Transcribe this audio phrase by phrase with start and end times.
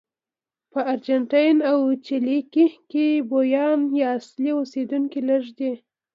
[0.71, 2.39] په ارجنټاین او چیلي
[2.91, 5.71] کې بومیان یا اصلي اوسېدونکي لږ دي.